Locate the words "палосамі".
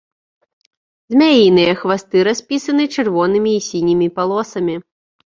4.17-4.75